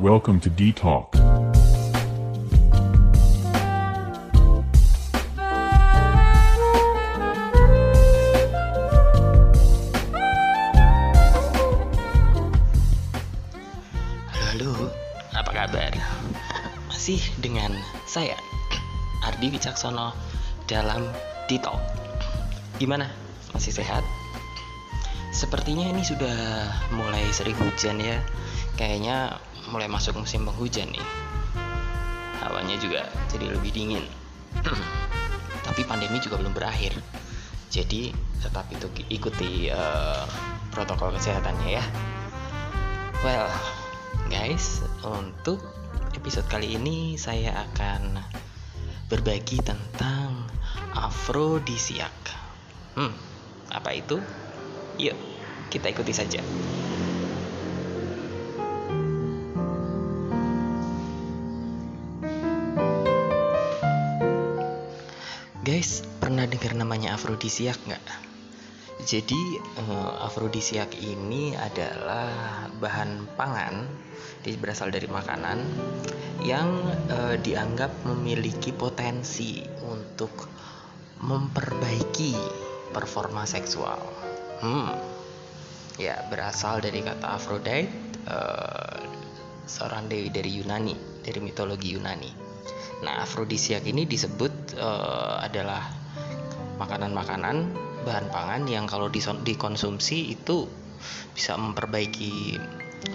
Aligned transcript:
Welcome 0.00 0.40
to 0.40 0.48
D 0.48 0.72
Talk. 0.72 1.12
Halo, 14.32 14.72
halo, 14.72 14.88
apa 15.36 15.50
kabar? 15.52 15.92
Masih 16.88 17.20
dengan 17.44 17.76
saya, 18.08 18.40
Ardi 19.28 19.52
Wicaksono 19.52 20.16
dalam 20.64 21.12
Tito. 21.44 21.76
Gimana? 22.80 23.04
Masih 23.52 23.76
sehat? 23.76 24.00
Sepertinya 25.28 25.92
ini 25.92 26.00
sudah 26.00 26.72
mulai 26.96 27.28
sering 27.36 27.60
hujan 27.60 28.00
ya. 28.00 28.24
Kayaknya 28.80 29.36
mulai 29.70 29.86
masuk 29.86 30.18
musim 30.18 30.42
penghujan 30.42 30.90
nih. 30.90 31.06
Hawanya 32.42 32.76
juga 32.82 33.06
jadi 33.30 33.54
lebih 33.54 33.70
dingin. 33.70 34.04
Tapi 35.66 35.86
pandemi 35.86 36.18
juga 36.18 36.42
belum 36.42 36.50
berakhir. 36.50 36.92
Jadi 37.70 38.10
tetap 38.42 38.66
itu 38.74 38.90
ikuti 39.06 39.70
eh, 39.70 40.24
protokol 40.74 41.14
kesehatannya 41.14 41.68
ya. 41.70 41.84
Well, 43.22 43.46
guys, 44.26 44.82
untuk 45.06 45.62
episode 46.18 46.50
kali 46.50 46.74
ini 46.74 47.14
saya 47.14 47.62
akan 47.70 48.18
berbagi 49.06 49.62
tentang 49.62 50.50
afrodisiak. 50.98 52.14
Hmm, 52.98 53.14
apa 53.70 53.94
itu? 53.94 54.18
Yuk, 54.98 55.14
kita 55.70 55.94
ikuti 55.94 56.10
saja. 56.10 56.42
Afrodisiak 67.20 67.76
nggak? 67.84 68.00
Jadi 69.04 69.60
eh, 69.60 70.12
afrodisiak 70.24 70.96
ini 71.04 71.52
adalah 71.52 72.32
bahan 72.80 73.28
pangan, 73.36 73.84
berasal 74.56 74.88
dari 74.88 75.04
makanan 75.04 75.60
yang 76.40 76.80
eh, 77.12 77.36
dianggap 77.36 77.92
memiliki 78.08 78.72
potensi 78.72 79.60
untuk 79.84 80.48
memperbaiki 81.20 82.32
performa 82.88 83.44
seksual. 83.44 84.00
Hmm, 84.64 84.96
ya 86.00 86.24
berasal 86.32 86.80
dari 86.80 87.04
kata 87.04 87.36
Aphrodite, 87.36 87.92
eh, 88.32 88.96
seorang 89.68 90.08
dewi 90.08 90.32
dari 90.32 90.56
Yunani, 90.56 91.20
dari 91.20 91.44
mitologi 91.44 91.92
Yunani. 91.92 92.32
Nah, 93.04 93.20
afrodisiak 93.28 93.84
ini 93.84 94.08
disebut 94.08 94.72
eh, 94.80 95.36
adalah 95.44 95.99
makanan-makanan 96.80 97.76
bahan 98.08 98.26
pangan 98.32 98.62
yang 98.64 98.88
kalau 98.88 99.12
dikonsumsi 99.12 100.32
itu 100.32 100.64
bisa 101.36 101.60
memperbaiki 101.60 102.56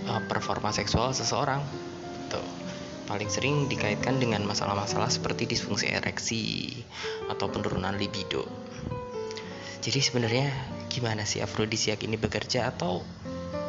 uh, 0.05 0.21
performa 0.29 0.69
seksual 0.69 1.17
seseorang. 1.17 1.65
Tuh. 2.29 2.45
Paling 3.05 3.29
sering 3.29 3.69
dikaitkan 3.69 4.17
dengan 4.17 4.45
masalah-masalah 4.49 5.13
seperti 5.13 5.45
disfungsi 5.45 5.93
ereksi 5.93 6.73
atau 7.29 7.49
penurunan 7.49 7.93
libido. 7.97 8.45
Jadi 9.85 10.01
sebenarnya 10.01 10.49
gimana 10.89 11.21
sih 11.21 11.45
afrodisiak 11.45 12.01
ini 12.01 12.17
bekerja 12.17 12.73
atau 12.73 13.05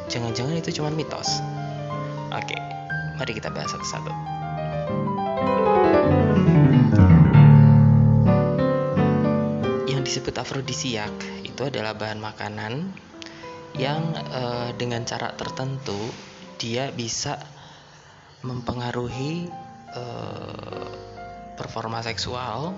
jangan-jangan 0.09 0.57
itu 0.57 0.81
cuma 0.81 0.89
mitos? 0.89 1.37
Oke, 2.33 2.57
mari 3.21 3.37
kita 3.37 3.53
bahas 3.53 3.69
satu-satu. 3.77 4.36
Disebut 10.07 10.39
afrodisiak 10.39 11.11
itu 11.43 11.67
adalah 11.67 11.91
bahan 11.91 12.23
makanan 12.23 12.95
yang 13.75 14.15
eh, 14.15 14.71
dengan 14.79 15.03
cara 15.03 15.35
tertentu 15.35 15.99
dia 16.55 16.95
bisa 16.95 17.35
mempengaruhi 18.47 19.51
eh, 19.91 20.87
performa 21.59 21.99
seksual 21.99 22.71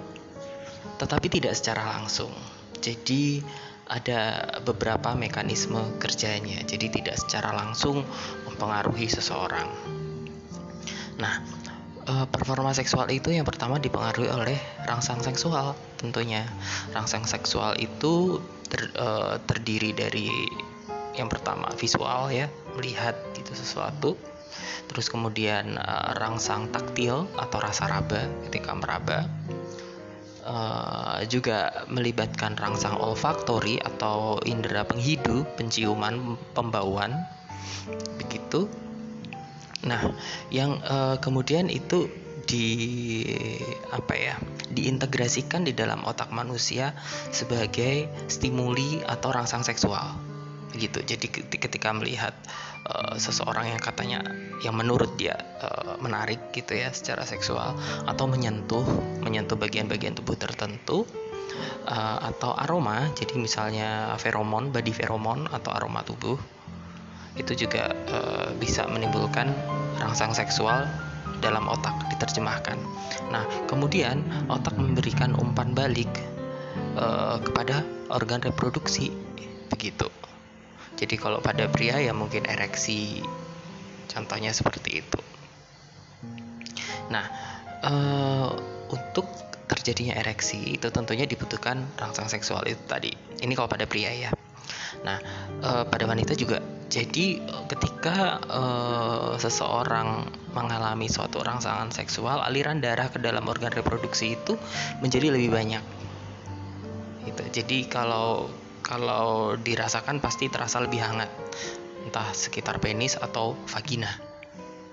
tetapi 0.98 1.28
tidak 1.30 1.54
secara 1.54 2.00
langsung. 2.00 2.34
Jadi 2.82 3.44
ada 3.90 4.48
beberapa 4.66 5.14
mekanisme 5.14 6.00
kerjanya. 6.02 6.66
Jadi 6.66 6.90
tidak 6.90 7.20
secara 7.20 7.54
langsung 7.54 8.02
mempengaruhi 8.50 9.06
seseorang. 9.06 9.70
Nah, 11.22 11.36
eh, 12.10 12.26
performa 12.26 12.74
seksual 12.74 13.06
itu 13.14 13.30
yang 13.30 13.46
pertama 13.46 13.78
dipengaruhi 13.78 14.34
oleh 14.34 14.58
rangsang 14.90 15.22
seksual 15.22 15.78
tentunya. 16.00 16.48
Rangsang 16.96 17.28
seksual 17.28 17.76
itu 17.76 18.40
ter- 18.72 18.96
eh, 18.96 19.36
terdiri 19.44 19.92
dari 19.92 20.32
yang 21.20 21.28
pertama 21.28 21.68
visual 21.76 22.32
ya, 22.32 22.48
melihat 22.80 23.20
itu 23.36 23.52
sesuatu. 23.52 24.16
Terus 24.88 25.12
kemudian 25.12 25.76
eh, 25.76 26.10
rangsang 26.16 26.72
taktil 26.72 27.28
atau 27.36 27.60
rasa 27.60 27.92
raba 27.92 28.26
ketika 28.48 28.72
meraba. 28.74 29.28
Eh, 30.50 31.20
juga 31.28 31.86
melibatkan 31.92 32.56
rangsang 32.56 32.98
olfaktori 32.98 33.78
atau 33.84 34.40
indera 34.48 34.88
penghidup, 34.88 35.46
penciuman, 35.60 36.40
pembauan. 36.56 37.28
Begitu. 38.18 38.66
Nah, 39.86 40.16
yang 40.50 40.80
eh, 40.82 41.16
kemudian 41.20 41.68
itu 41.68 42.10
di 42.50 42.66
apa 43.94 44.14
ya 44.18 44.36
diintegrasikan 44.80 45.68
di 45.68 45.76
dalam 45.76 46.08
otak 46.08 46.32
manusia 46.32 46.96
sebagai 47.36 48.08
stimuli 48.32 49.04
atau 49.04 49.36
rangsang 49.36 49.68
seksual. 49.68 50.16
Gitu. 50.72 51.04
Jadi 51.04 51.28
keti- 51.28 51.60
ketika 51.60 51.92
melihat 51.92 52.32
eh, 52.88 53.20
seseorang 53.20 53.76
yang 53.76 53.82
katanya 53.84 54.24
yang 54.64 54.80
menurut 54.80 55.20
dia 55.20 55.36
eh, 55.60 56.00
menarik 56.00 56.56
gitu 56.56 56.80
ya 56.80 56.96
secara 56.96 57.28
seksual 57.28 57.76
atau 58.08 58.26
menyentuh 58.32 58.86
menyentuh 59.20 59.60
bagian-bagian 59.60 60.16
tubuh 60.16 60.40
tertentu 60.40 61.04
eh, 61.90 62.18
atau 62.32 62.54
aroma 62.56 63.10
jadi 63.18 63.36
misalnya 63.36 64.16
feromon 64.22 64.70
body 64.70 64.94
feromon 64.94 65.50
atau 65.50 65.74
aroma 65.74 66.06
tubuh 66.06 66.38
itu 67.40 67.66
juga 67.66 67.90
eh, 67.90 68.48
bisa 68.60 68.86
menimbulkan 68.86 69.50
rangsang 69.98 70.36
seksual 70.36 70.86
dalam 71.40 71.66
otak 71.66 71.96
diterjemahkan. 72.16 72.78
Nah, 73.34 73.48
kemudian 73.66 74.22
otak 74.52 74.76
memberikan 74.76 75.34
umpan 75.36 75.74
balik 75.74 76.12
eh, 77.00 77.38
kepada 77.42 77.82
organ 78.12 78.44
reproduksi 78.44 79.12
begitu. 79.72 80.08
Jadi 81.00 81.16
kalau 81.16 81.40
pada 81.40 81.72
pria 81.72 81.96
ya 82.04 82.12
mungkin 82.12 82.44
ereksi, 82.44 83.24
contohnya 84.12 84.52
seperti 84.52 85.00
itu. 85.00 85.20
Nah, 87.08 87.26
eh, 87.82 88.50
untuk 88.92 89.26
terjadinya 89.70 90.18
ereksi 90.18 90.76
itu 90.76 90.90
tentunya 90.90 91.24
dibutuhkan 91.30 91.86
rangsang 91.96 92.28
seksual 92.28 92.66
itu 92.68 92.82
tadi. 92.90 93.14
Ini 93.40 93.54
kalau 93.56 93.70
pada 93.72 93.88
pria 93.88 94.12
ya. 94.12 94.32
Nah, 95.08 95.18
eh, 95.64 95.84
pada 95.88 96.04
wanita 96.04 96.36
juga. 96.36 96.79
Jadi 96.90 97.38
eh, 97.38 97.64
ketika 97.70 98.42
eh, 98.50 99.32
seseorang 99.38 100.26
mengalami 100.58 101.06
suatu 101.06 101.40
rangsangan 101.46 101.94
seksual, 101.94 102.42
aliran 102.42 102.82
darah 102.82 103.14
ke 103.14 103.22
dalam 103.22 103.46
organ 103.46 103.70
reproduksi 103.70 104.34
itu 104.34 104.58
menjadi 105.00 105.30
lebih 105.30 105.54
banyak. 105.54 105.84
Gitu. 107.30 107.44
Jadi 107.62 107.86
kalau 107.86 108.50
kalau 108.82 109.54
dirasakan 109.54 110.18
pasti 110.18 110.50
terasa 110.50 110.82
lebih 110.82 110.98
hangat, 110.98 111.30
entah 112.10 112.26
sekitar 112.34 112.82
penis 112.82 113.22
atau 113.22 113.54
vagina. 113.70 114.10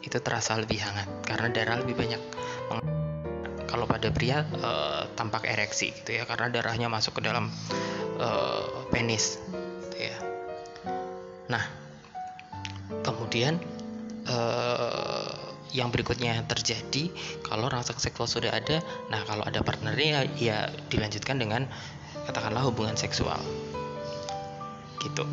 Itu 0.05 0.21
terasa 0.21 0.55
lebih 0.61 0.79
hangat 0.85 1.09
karena 1.25 1.49
darah 1.49 1.81
lebih 1.81 1.97
banyak. 1.97 2.23
Kalau 3.67 3.89
pada 3.89 4.13
pria 4.13 4.45
eh, 4.45 5.03
tampak 5.17 5.49
ereksi 5.49 5.97
gitu 5.97 6.21
ya 6.21 6.29
karena 6.29 6.53
darahnya 6.53 6.93
masuk 6.93 7.19
ke 7.19 7.23
dalam 7.25 7.49
eh, 8.21 8.67
penis 8.93 9.41
gitu 9.89 9.97
ya. 10.13 10.17
Nah, 11.51 11.86
kemudian 13.27 13.59
eh, 14.31 15.31
yang 15.75 15.91
berikutnya 15.91 16.39
yang 16.39 16.47
terjadi 16.47 17.11
kalau 17.43 17.67
rangsang 17.67 17.99
seksual 17.99 18.31
sudah 18.31 18.55
ada, 18.55 18.79
nah 19.11 19.19
kalau 19.27 19.43
ada 19.43 19.67
partnernya 19.67 20.31
ya, 20.39 20.71
dilanjutkan 20.87 21.43
dengan 21.43 21.67
katakanlah 22.31 22.63
hubungan 22.71 22.95
seksual, 22.95 23.43
gitu. 25.03 25.27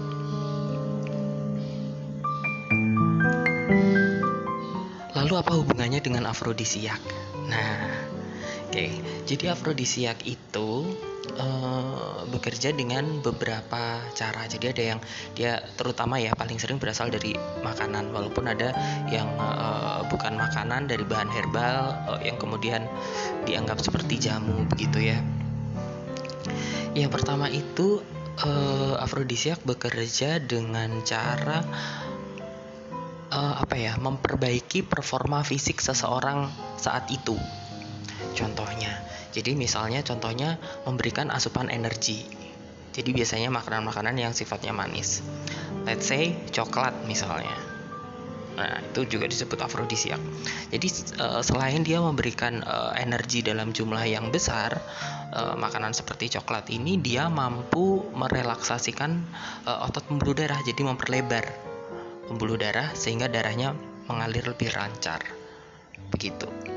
Lalu 5.14 5.34
apa 5.38 5.54
hubungannya 5.54 6.02
dengan 6.02 6.26
afrodisiak? 6.26 6.98
Nah, 7.46 8.10
oke. 8.74 8.86
Jadi 9.30 9.54
afrodisiak 9.54 10.26
itu 10.26 10.93
bekerja 12.30 12.72
dengan 12.76 13.20
beberapa 13.20 14.00
cara. 14.14 14.44
Jadi 14.48 14.66
ada 14.72 14.84
yang 14.96 15.00
dia 15.34 15.60
terutama 15.76 16.20
ya 16.20 16.32
paling 16.36 16.60
sering 16.60 16.78
berasal 16.78 17.12
dari 17.12 17.36
makanan, 17.64 18.12
walaupun 18.14 18.48
ada 18.48 18.72
yang 19.10 19.28
uh, 19.40 20.06
bukan 20.08 20.38
makanan 20.38 20.88
dari 20.88 21.04
bahan 21.04 21.30
herbal 21.32 21.96
uh, 22.08 22.22
yang 22.24 22.38
kemudian 22.40 22.86
dianggap 23.48 23.82
seperti 23.84 24.20
jamu 24.20 24.64
begitu 24.70 25.12
ya. 25.14 25.20
Yang 26.94 27.12
pertama 27.20 27.50
itu 27.50 28.06
uh, 28.46 28.96
afrodisiak 29.02 29.62
bekerja 29.66 30.38
dengan 30.38 31.02
cara 31.02 31.66
uh, 33.34 33.56
apa 33.58 33.76
ya 33.78 33.98
memperbaiki 33.98 34.86
performa 34.86 35.42
fisik 35.42 35.82
seseorang 35.82 36.50
saat 36.78 37.10
itu. 37.10 37.38
Contohnya, 38.34 39.02
jadi 39.34 39.58
misalnya 39.58 40.06
contohnya 40.06 40.62
memberikan 40.86 41.34
asupan 41.34 41.74
energi. 41.74 42.22
Jadi 42.94 43.10
biasanya 43.10 43.50
makanan-makanan 43.50 44.22
yang 44.22 44.34
sifatnya 44.38 44.70
manis. 44.70 45.26
Let's 45.90 46.06
say 46.06 46.38
coklat 46.54 46.94
misalnya. 47.10 47.58
Nah, 48.54 48.86
itu 48.86 49.18
juga 49.18 49.26
disebut 49.26 49.58
afrodisiak. 49.66 50.22
Jadi 50.70 50.88
uh, 51.18 51.42
selain 51.42 51.82
dia 51.82 51.98
memberikan 51.98 52.62
uh, 52.62 52.94
energi 52.94 53.42
dalam 53.42 53.74
jumlah 53.74 54.06
yang 54.06 54.30
besar, 54.30 54.78
uh, 55.34 55.58
makanan 55.58 55.98
seperti 55.98 56.38
coklat 56.38 56.70
ini 56.70 57.02
dia 57.02 57.34
mampu 57.34 58.06
merelaksasikan 58.14 59.26
otot 59.66 60.06
pembuluh 60.06 60.38
darah, 60.38 60.62
jadi 60.62 60.86
memperlebar 60.86 61.50
pembuluh 62.30 62.62
darah 62.62 62.94
sehingga 62.94 63.26
darahnya 63.26 63.74
mengalir 64.06 64.46
lebih 64.46 64.70
lancar. 64.78 65.26
Begitu 66.14 66.73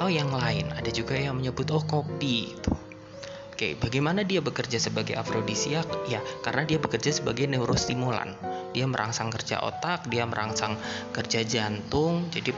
atau 0.00 0.08
yang 0.08 0.32
lain. 0.32 0.72
Ada 0.72 0.96
juga 0.96 1.12
yang 1.12 1.36
menyebut 1.36 1.68
oh 1.76 1.84
kopi 1.84 2.56
itu. 2.56 2.72
Oke, 3.52 3.76
bagaimana 3.76 4.24
dia 4.24 4.40
bekerja 4.40 4.80
sebagai 4.80 5.12
afrodisiak? 5.12 6.08
Ya, 6.08 6.24
karena 6.40 6.64
dia 6.64 6.80
bekerja 6.80 7.12
sebagai 7.12 7.44
neurostimulan. 7.44 8.32
Dia 8.72 8.88
merangsang 8.88 9.28
kerja 9.28 9.60
otak, 9.60 10.08
dia 10.08 10.24
merangsang 10.24 10.80
kerja 11.12 11.44
jantung, 11.44 12.32
jadi 12.32 12.48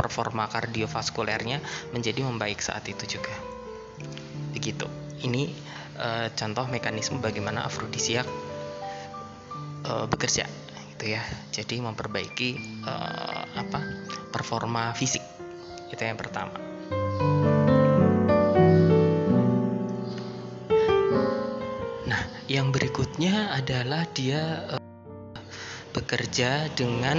performa 0.00 0.48
kardiovaskulernya 0.48 1.60
menjadi 1.92 2.24
membaik 2.24 2.64
saat 2.64 2.88
itu 2.88 3.20
juga. 3.20 3.36
Begitu. 4.56 4.88
Ini 5.20 5.52
uh, 6.00 6.32
contoh 6.32 6.64
mekanisme 6.64 7.20
bagaimana 7.20 7.68
afrodisiak 7.68 8.24
uh, 9.84 10.08
bekerja 10.08 10.48
gitu 10.96 11.12
ya. 11.12 11.20
Jadi 11.52 11.76
memperbaiki 11.76 12.80
uh, 12.88 13.44
apa? 13.52 13.84
performa 14.32 14.96
fisik. 14.96 15.20
Itu 15.92 16.00
yang 16.00 16.16
pertama. 16.16 16.75
Yang 22.46 22.70
berikutnya 22.70 23.54
adalah 23.54 24.06
dia 24.14 24.62
uh, 24.70 24.82
bekerja 25.90 26.70
dengan 26.78 27.18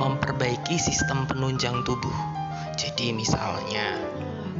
memperbaiki 0.00 0.80
sistem 0.80 1.28
penunjang 1.28 1.84
tubuh. 1.84 2.16
Jadi 2.80 3.12
misalnya 3.12 4.00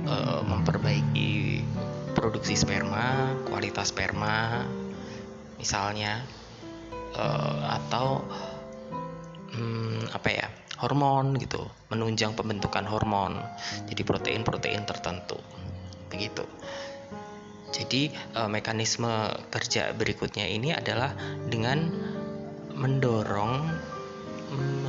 uh, 0.04 0.44
memperbaiki 0.44 1.64
produksi 2.12 2.52
sperma, 2.52 3.32
kualitas 3.48 3.96
sperma, 3.96 4.68
misalnya 5.56 6.20
uh, 7.16 7.80
atau 7.80 8.20
um, 9.56 10.04
apa 10.12 10.28
ya 10.28 10.46
hormon 10.80 11.36
gitu 11.36 11.60
menunjang 11.92 12.32
pembentukan 12.32 12.88
hormon 12.88 13.36
jadi 13.92 14.00
protein-protein 14.00 14.88
tertentu 14.88 15.36
begitu 16.08 16.48
jadi 17.70 18.10
e, 18.10 18.40
mekanisme 18.50 19.10
kerja 19.50 19.94
berikutnya 19.94 20.46
ini 20.46 20.74
adalah 20.74 21.14
dengan 21.46 21.90
mendorong 22.74 23.88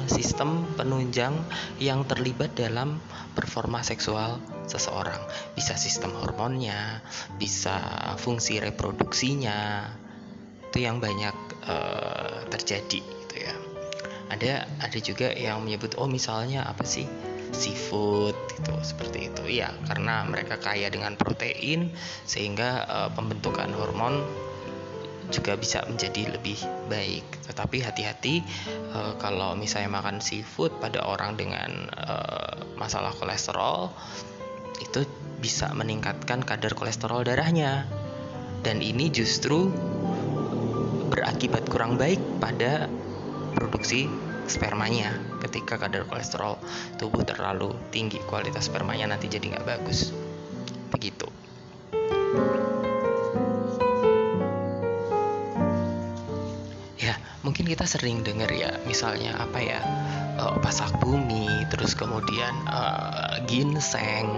sistem 0.09 0.65
penunjang 0.73 1.37
yang 1.77 2.01
terlibat 2.09 2.57
dalam 2.57 2.97
performa 3.37 3.85
seksual 3.85 4.41
seseorang. 4.65 5.21
Bisa 5.53 5.77
sistem 5.77 6.17
hormonnya 6.17 7.05
bisa 7.37 7.77
fungsi 8.17 8.57
reproduksinya 8.57 9.85
itu 10.71 10.77
yang 10.81 10.97
banyak 10.97 11.35
e, 11.67 11.75
terjadi 12.49 13.21
ada 14.31 14.63
ada 14.79 14.99
juga 15.03 15.27
yang 15.35 15.59
menyebut 15.59 15.99
oh 15.99 16.07
misalnya 16.07 16.63
apa 16.63 16.87
sih 16.87 17.03
seafood 17.51 18.35
gitu 18.57 18.73
seperti 18.83 19.31
itu. 19.31 19.61
Ya 19.61 19.71
karena 19.87 20.23
mereka 20.27 20.57
kaya 20.59 20.87
dengan 20.91 21.15
protein 21.15 21.91
sehingga 22.25 22.87
uh, 22.87 23.09
pembentukan 23.13 23.71
hormon 23.75 24.23
juga 25.31 25.55
bisa 25.55 25.81
menjadi 25.87 26.35
lebih 26.35 26.59
baik. 26.91 27.23
Tetapi 27.47 27.77
hati-hati 27.81 28.43
uh, 28.91 29.15
kalau 29.17 29.55
misalnya 29.55 29.91
makan 29.91 30.19
seafood 30.19 30.75
pada 30.83 31.01
orang 31.07 31.39
dengan 31.39 31.87
uh, 31.95 32.75
masalah 32.75 33.15
kolesterol 33.15 33.89
itu 34.83 35.07
bisa 35.39 35.71
meningkatkan 35.71 36.43
kadar 36.43 36.75
kolesterol 36.75 37.23
darahnya. 37.23 37.87
Dan 38.61 38.77
ini 38.85 39.09
justru 39.09 39.73
berakibat 41.09 41.65
kurang 41.65 41.97
baik 41.97 42.21
pada 42.37 42.85
produksi 43.57 44.05
spermanya. 44.47 45.13
Ketika 45.41 45.77
kadar 45.81 46.05
kolesterol 46.05 46.57
tubuh 47.01 47.25
terlalu 47.25 47.73
tinggi 47.89 48.21
kualitas 48.29 48.69
spermanya 48.69 49.13
nanti 49.13 49.27
jadi 49.27 49.57
nggak 49.57 49.67
bagus. 49.67 50.13
Begitu. 50.93 51.27
Ya 57.01 57.17
mungkin 57.41 57.65
kita 57.65 57.89
sering 57.89 58.21
dengar 58.21 58.53
ya 58.53 58.77
misalnya 58.85 59.33
apa 59.41 59.59
ya 59.59 59.81
uh, 60.37 60.55
pasak 60.61 60.93
bumi 61.01 61.49
terus 61.73 61.97
kemudian 61.97 62.53
uh, 62.69 63.41
ginseng 63.49 64.29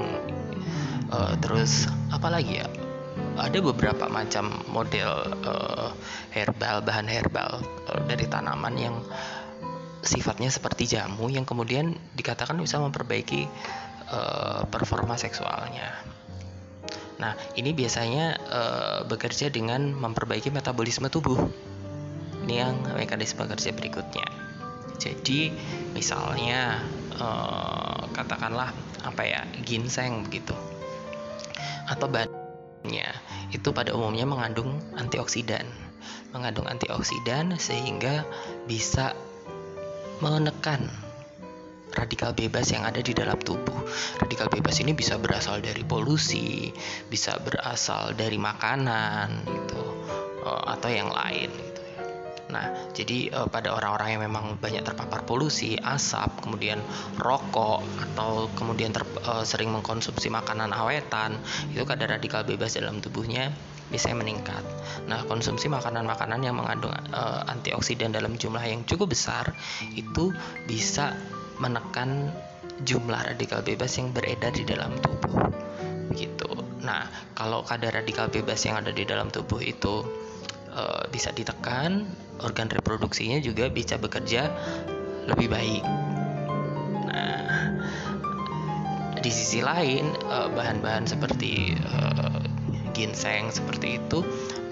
uh, 1.12 1.36
terus 1.44 1.92
apa 2.10 2.32
lagi 2.32 2.64
ya? 2.64 2.68
Ada 3.34 3.66
beberapa 3.66 4.06
macam 4.10 4.62
model 4.70 5.10
uh, 5.46 5.90
herbal 6.34 6.86
bahan 6.86 7.10
herbal 7.10 7.62
uh, 7.90 8.02
dari 8.06 8.30
tanaman 8.30 8.78
yang 8.78 8.96
sifatnya 10.04 10.52
seperti 10.52 10.86
jamu 10.86 11.32
yang 11.32 11.48
kemudian 11.48 11.96
dikatakan 12.14 12.60
bisa 12.60 12.78
memperbaiki 12.84 13.48
uh, 14.12 14.68
performa 14.68 15.16
seksualnya. 15.16 15.96
Nah, 17.24 17.40
ini 17.56 17.72
biasanya 17.72 18.26
uh, 18.52 19.00
bekerja 19.08 19.48
dengan 19.48 19.96
memperbaiki 19.96 20.52
metabolisme 20.52 21.08
tubuh. 21.08 21.40
Ini 22.44 22.56
yang 22.60 22.76
mekanisme 22.84 23.48
kerja 23.48 23.72
berikutnya. 23.72 24.28
Jadi, 25.00 25.56
misalnya 25.96 26.84
uh, 27.16 28.04
katakanlah 28.12 28.76
apa 29.08 29.24
ya 29.24 29.42
ginseng 29.64 30.28
begitu, 30.28 30.56
atau 31.88 32.08
bahannya 32.12 33.08
itu 33.52 33.70
pada 33.72 33.96
umumnya 33.96 34.28
mengandung 34.28 34.80
antioksidan, 35.00 35.64
mengandung 36.36 36.68
antioksidan 36.68 37.56
sehingga 37.56 38.28
bisa 38.68 39.16
menekan 40.20 40.86
radikal 41.94 42.34
bebas 42.34 42.74
yang 42.74 42.84
ada 42.84 43.00
di 43.00 43.14
dalam 43.14 43.38
tubuh. 43.38 43.86
Radikal 44.20 44.50
bebas 44.50 44.82
ini 44.82 44.98
bisa 44.98 45.22
berasal 45.22 45.62
dari 45.62 45.86
polusi, 45.86 46.74
bisa 47.08 47.38
berasal 47.38 48.18
dari 48.18 48.38
makanan 48.42 49.46
gitu, 49.46 49.84
eh, 50.44 50.62
atau 50.74 50.90
yang 50.90 51.10
lain 51.14 51.50
gitu. 51.54 51.82
Nah, 52.50 52.66
jadi 52.98 53.30
eh, 53.30 53.48
pada 53.50 53.78
orang-orang 53.78 54.18
yang 54.18 54.24
memang 54.26 54.46
banyak 54.58 54.82
terpapar 54.82 55.26
polusi, 55.26 55.78
asap, 55.78 56.44
kemudian 56.44 56.82
rokok 57.22 57.86
atau 58.10 58.50
kemudian 58.58 58.90
ter, 58.90 59.06
eh, 59.06 59.46
sering 59.46 59.70
mengkonsumsi 59.70 60.34
makanan 60.34 60.74
awetan, 60.74 61.38
itu 61.72 61.86
kadar 61.86 62.18
radikal 62.18 62.42
bebas 62.42 62.74
dalam 62.74 63.00
tubuhnya 63.00 63.54
biasanya 63.94 64.26
meningkat. 64.26 64.66
Nah, 65.06 65.22
konsumsi 65.30 65.70
makanan-makanan 65.70 66.42
yang 66.42 66.58
mengandung 66.58 66.90
uh, 67.14 67.46
antioksidan 67.46 68.10
dalam 68.10 68.34
jumlah 68.42 68.66
yang 68.66 68.82
cukup 68.90 69.14
besar 69.14 69.54
itu 69.94 70.34
bisa 70.66 71.14
menekan 71.62 72.34
jumlah 72.82 73.22
radikal 73.22 73.62
bebas 73.62 73.94
yang 74.02 74.10
beredar 74.10 74.50
di 74.50 74.66
dalam 74.66 74.98
tubuh. 74.98 75.46
Gitu. 76.18 76.50
Nah, 76.82 77.06
kalau 77.38 77.62
kadar 77.62 78.02
radikal 78.02 78.34
bebas 78.34 78.66
yang 78.66 78.82
ada 78.82 78.90
di 78.90 79.06
dalam 79.06 79.30
tubuh 79.30 79.62
itu 79.62 80.02
uh, 80.74 81.06
bisa 81.14 81.30
ditekan, 81.30 82.10
organ 82.42 82.74
reproduksinya 82.74 83.38
juga 83.46 83.70
bisa 83.70 84.02
bekerja 84.02 84.50
lebih 85.30 85.54
baik. 85.54 85.84
Nah, 87.14 87.78
di 89.22 89.30
sisi 89.30 89.62
lain, 89.62 90.10
uh, 90.26 90.50
bahan-bahan 90.50 91.06
seperti 91.06 91.78
ginseng 92.94 93.50
seperti 93.50 94.00
itu 94.00 94.22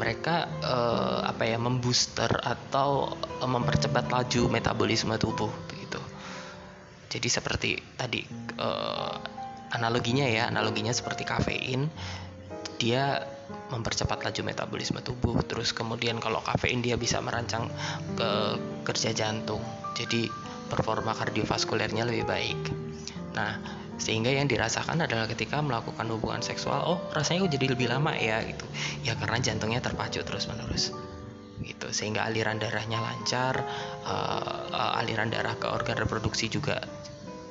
mereka 0.01 0.49
uh, 0.65 1.21
apa 1.25 1.45
ya 1.45 1.57
membooster 1.61 2.29
atau 2.41 3.13
uh, 3.13 3.49
mempercepat 3.49 4.09
laju 4.09 4.49
metabolisme 4.49 5.13
tubuh 5.21 5.49
begitu. 5.69 6.01
Jadi 7.11 7.27
seperti 7.27 7.69
tadi 7.97 8.25
uh, 8.57 9.13
analoginya 9.77 10.25
ya 10.25 10.49
analoginya 10.49 10.89
seperti 10.89 11.21
kafein 11.21 11.85
dia 12.81 13.21
mempercepat 13.69 14.25
laju 14.25 14.41
metabolisme 14.41 15.05
tubuh 15.05 15.37
terus 15.45 15.69
kemudian 15.69 16.17
kalau 16.17 16.41
kafein 16.41 16.81
dia 16.81 16.97
bisa 16.97 17.21
merancang 17.21 17.69
ke 18.17 18.31
kerja 18.87 19.13
jantung. 19.13 19.61
Jadi 19.93 20.25
performa 20.65 21.13
kardiovaskulernya 21.13 22.09
lebih 22.09 22.25
baik. 22.25 22.59
Nah 23.37 23.80
sehingga 24.01 24.33
yang 24.33 24.49
dirasakan 24.49 25.05
adalah 25.05 25.29
ketika 25.29 25.61
melakukan 25.61 26.09
hubungan 26.09 26.41
seksual 26.41 26.81
oh 26.81 26.99
rasanya 27.13 27.45
kok 27.45 27.53
jadi 27.53 27.65
lebih 27.77 27.87
lama 27.93 28.17
ya 28.17 28.41
gitu. 28.41 28.65
Ya 29.05 29.13
karena 29.13 29.37
jantungnya 29.37 29.77
terpacu 29.77 30.25
terus 30.25 30.49
menerus 30.49 30.89
gitu. 31.61 31.93
Sehingga 31.93 32.25
aliran 32.25 32.57
darahnya 32.57 32.97
lancar 32.97 33.61
uh, 34.09 34.73
uh, 34.73 34.99
aliran 35.05 35.29
darah 35.29 35.53
ke 35.53 35.69
organ 35.69 36.01
reproduksi 36.01 36.49
juga 36.49 36.81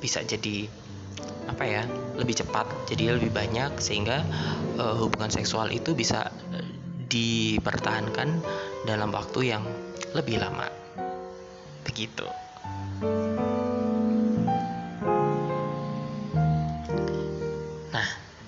bisa 0.03 0.19
jadi 0.27 0.67
apa 1.47 1.63
ya 1.65 1.83
lebih 2.17 2.37
cepat 2.37 2.69
jadi 2.85 3.17
lebih 3.17 3.33
banyak 3.33 3.79
sehingga 3.81 4.21
uh, 4.77 4.95
hubungan 4.99 5.31
seksual 5.31 5.71
itu 5.71 5.95
bisa 5.95 6.29
dipertahankan 7.07 8.43
dalam 8.83 9.15
waktu 9.15 9.55
yang 9.55 9.63
lebih 10.11 10.43
lama. 10.43 10.67
Begitu 11.87 12.27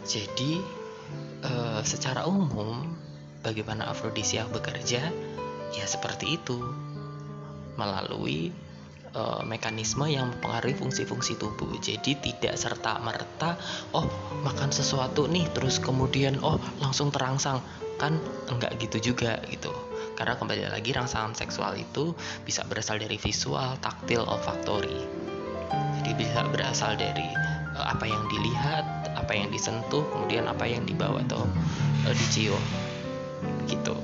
jadi 0.04 0.60
uh, 1.48 1.82
secara 1.84 2.28
umum 2.28 2.92
bagaimana 3.44 3.92
afrodisiak 3.92 4.52
bekerja 4.52 5.12
ya 5.74 5.86
seperti 5.88 6.38
itu 6.40 6.60
melalui 7.76 8.54
uh, 9.18 9.42
mekanisme 9.42 10.06
yang 10.06 10.30
mempengaruhi 10.30 10.78
fungsi-fungsi 10.78 11.40
tubuh. 11.40 11.74
Jadi 11.82 12.20
tidak 12.20 12.56
serta 12.60 13.02
merta 13.02 13.58
oh 13.96 14.06
makan 14.46 14.70
sesuatu 14.70 15.26
nih 15.26 15.50
terus 15.56 15.80
kemudian 15.80 16.38
oh 16.44 16.60
langsung 16.84 17.10
terangsang 17.10 17.64
kan 17.98 18.18
enggak 18.52 18.76
gitu 18.82 19.14
juga 19.14 19.40
gitu. 19.50 19.72
Karena 20.14 20.38
kembali 20.38 20.70
lagi 20.70 20.94
rangsangan 20.94 21.34
seksual 21.34 21.74
itu 21.74 22.14
bisa 22.46 22.62
berasal 22.70 23.02
dari 23.02 23.18
visual, 23.18 23.82
taktil, 23.82 24.22
olfaktori. 24.30 25.02
Jadi 25.98 26.12
bisa 26.14 26.46
berasal 26.54 26.94
dari 27.00 27.53
apa 27.78 28.06
yang 28.06 28.24
dilihat, 28.30 29.14
apa 29.18 29.34
yang 29.34 29.50
disentuh, 29.50 30.06
kemudian 30.14 30.46
apa 30.46 30.66
yang 30.70 30.86
dibawa 30.86 31.22
atau 31.26 31.46
uh, 32.06 32.14
dicium 32.14 32.62
gitu 33.68 33.96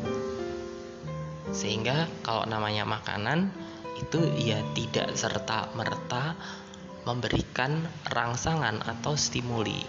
sehingga 1.59 2.07
kalau 2.21 2.45
namanya 2.45 2.85
makanan 2.85 3.49
itu 3.99 4.21
ya 4.39 4.61
tidak 4.77 5.11
serta 5.17 5.73
merta 5.75 6.37
memberikan 7.03 7.83
rangsangan 8.07 8.85
atau 8.85 9.17
stimuli. 9.17 9.81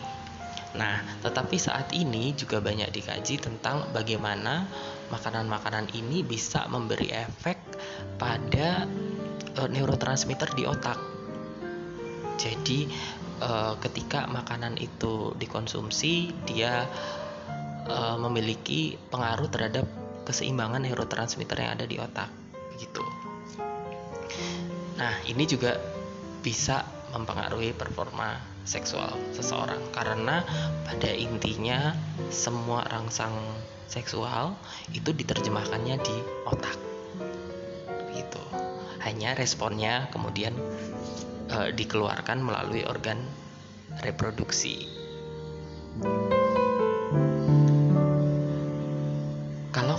Nah, 0.71 1.03
tetapi 1.23 1.59
saat 1.59 1.91
ini 1.95 2.35
juga 2.35 2.63
banyak 2.63 2.95
dikaji 2.95 3.43
tentang 3.43 3.91
bagaimana 3.91 4.67
makanan-makanan 5.11 5.91
ini 5.95 6.23
bisa 6.23 6.71
memberi 6.71 7.11
efek 7.11 7.59
pada 8.15 8.87
e, 9.51 9.63
neurotransmitter 9.67 10.55
di 10.55 10.65
otak. 10.71 10.99
Jadi, 12.39 12.87
e, 13.40 13.50
ketika 13.80 14.28
makanan 14.28 14.76
itu 14.76 15.32
dikonsumsi, 15.40 16.30
dia 16.44 16.85
e, 17.88 17.99
memiliki 18.20 19.00
pengaruh 19.09 19.49
terhadap 19.49 19.88
keseimbangan 20.28 20.85
neurotransmitter 20.85 21.59
yang 21.59 21.73
ada 21.75 21.87
di 21.88 21.97
otak 21.97 22.30
gitu. 22.78 23.04
Nah, 25.00 25.16
ini 25.26 25.49
juga 25.49 25.80
bisa 26.44 26.85
mempengaruhi 27.11 27.75
performa 27.75 28.38
seksual 28.62 29.16
seseorang 29.35 29.80
karena 29.90 30.44
pada 30.87 31.11
intinya 31.11 31.97
semua 32.30 32.87
rangsang 32.87 33.35
seksual 33.90 34.54
itu 34.94 35.11
diterjemahkannya 35.11 35.97
di 35.99 36.16
otak. 36.47 36.78
Gitu. 38.14 38.42
Hanya 39.02 39.35
responnya 39.35 40.06
kemudian 40.14 40.54
e, 41.50 41.75
dikeluarkan 41.75 42.38
melalui 42.38 42.87
organ 42.87 43.19
reproduksi. 44.07 45.00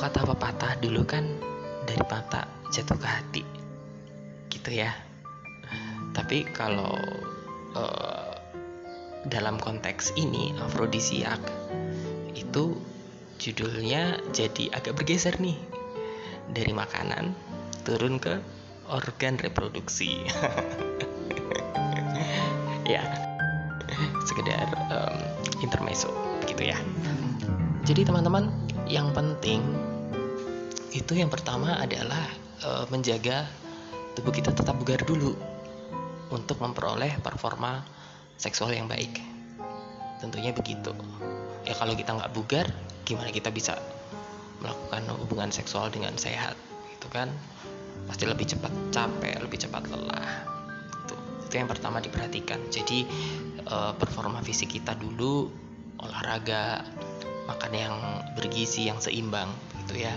kata 0.01 0.25
pepatah 0.25 0.81
dulu 0.81 1.05
kan 1.05 1.22
dari 1.86 2.01
mata 2.10 2.50
jatuh 2.74 2.98
ke 2.98 3.05
hati. 3.05 3.43
Gitu 4.50 4.81
ya. 4.81 4.89
Tapi 6.17 6.41
kalau 6.58 6.98
uh, 7.77 8.34
dalam 9.29 9.62
konteks 9.62 10.17
ini 10.17 10.58
afrodisiak 10.58 11.38
itu 12.34 12.81
judulnya 13.38 14.17
jadi 14.34 14.74
agak 14.74 14.98
bergeser 14.98 15.38
nih. 15.38 15.62
Dari 16.50 16.74
makanan 16.74 17.38
turun 17.86 18.17
ke 18.17 18.41
organ 18.89 19.38
reproduksi 19.38 20.25
sekedar 24.32 24.68
um, 24.88 25.20
intermezzo 25.60 26.12
gitu 26.48 26.72
ya. 26.72 26.78
Jadi 27.84 28.08
teman-teman 28.08 28.48
yang 28.88 29.12
penting 29.12 29.60
itu 30.92 31.16
yang 31.16 31.32
pertama 31.32 31.80
adalah 31.80 32.20
e, 32.60 32.70
menjaga 32.92 33.48
tubuh 34.14 34.36
kita 34.36 34.52
tetap 34.52 34.76
bugar 34.76 35.00
dulu 35.08 35.34
untuk 36.32 36.60
memperoleh 36.60 37.20
performa 37.24 37.84
seksual 38.36 38.76
yang 38.76 38.92
baik. 38.92 39.20
Tentunya 40.20 40.52
begitu. 40.52 40.92
Ya 41.64 41.74
kalau 41.80 41.96
kita 41.96 42.16
nggak 42.16 42.32
bugar 42.36 42.68
gimana 43.08 43.32
kita 43.32 43.50
bisa 43.50 43.80
melakukan 44.62 45.02
hubungan 45.26 45.50
seksual 45.50 45.90
dengan 45.90 46.14
sehat 46.20 46.54
itu 46.92 47.08
kan? 47.10 47.32
Pasti 48.06 48.28
lebih 48.28 48.46
cepat 48.46 48.72
capek 48.92 49.40
lebih 49.40 49.58
cepat 49.58 49.88
lelah 49.88 50.50
itu 51.51 51.60
yang 51.60 51.67
pertama 51.67 52.00
diperhatikan. 52.00 52.72
Jadi 52.72 53.03
e, 53.60 53.77
performa 54.00 54.39
fisik 54.39 54.79
kita 54.79 54.96
dulu 54.96 55.51
olahraga 56.00 56.88
makan 57.51 57.72
yang 57.75 57.96
bergizi 58.39 58.88
yang 58.88 59.03
seimbang 59.03 59.51
gitu 59.84 60.08
ya. 60.08 60.15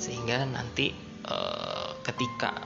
Sehingga 0.00 0.48
nanti 0.48 0.96
e, 1.20 1.36
ketika 2.00 2.64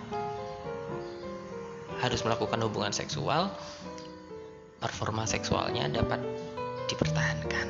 harus 1.99 2.23
melakukan 2.23 2.63
hubungan 2.63 2.95
seksual 2.95 3.51
performa 4.79 5.27
seksualnya 5.27 5.91
dapat 5.91 6.23
dipertahankan. 6.87 7.67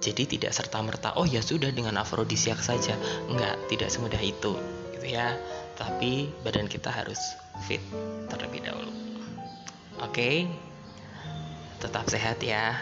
Jadi 0.00 0.24
tidak 0.24 0.56
serta 0.56 0.80
merta 0.80 1.12
oh 1.20 1.28
ya 1.28 1.44
sudah 1.44 1.68
dengan 1.68 2.00
afrodisiak 2.00 2.64
saja. 2.64 2.96
Enggak 3.28 3.60
tidak 3.68 3.92
semudah 3.92 4.24
itu 4.24 4.56
gitu 4.96 5.20
ya 5.20 5.36
tapi 5.78 6.32
badan 6.44 6.68
kita 6.68 6.92
harus 6.92 7.18
fit 7.68 7.80
terlebih 8.28 8.64
dahulu 8.64 8.92
oke 10.02 10.12
okay? 10.12 10.48
tetap 11.80 12.06
sehat 12.08 12.38
ya 12.44 12.76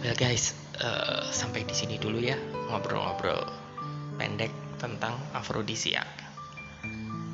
well 0.00 0.16
guys 0.16 0.54
uh, 0.80 1.26
sampai 1.30 1.64
di 1.64 1.74
sini 1.76 1.96
dulu 2.00 2.20
ya 2.22 2.38
ngobrol-ngobrol 2.70 3.44
pendek 4.20 4.52
tentang 4.76 5.16
afrodisiak. 5.32 6.04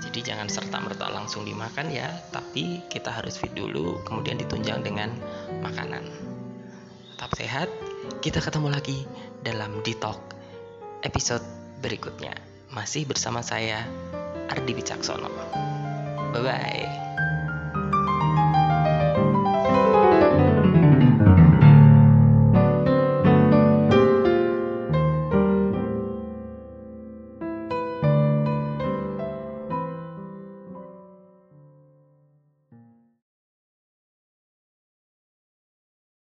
Jadi 0.02 0.23
jangan 0.23 0.46
serta-merta 0.46 1.11
langsung 1.11 1.42
dimakan 1.42 1.90
ya, 1.90 2.11
tapi 2.30 2.82
kita 2.87 3.11
harus 3.11 3.35
fit 3.35 3.50
dulu, 3.54 4.02
kemudian 4.06 4.38
ditunjang 4.38 4.87
dengan 4.87 5.11
makanan. 5.66 6.06
Tetap 7.16 7.32
sehat, 7.35 7.68
kita 8.23 8.38
ketemu 8.38 8.70
lagi 8.70 8.99
dalam 9.42 9.82
Ditok 9.82 10.18
episode 11.02 11.42
berikutnya. 11.80 12.35
Masih 12.73 13.06
bersama 13.06 13.40
saya, 13.40 13.87
Ardi 14.50 14.73
Wicaksono. 14.76 15.30
Bye-bye. 16.35 17.06